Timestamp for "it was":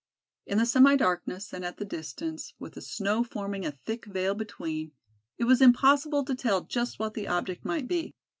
5.37-5.61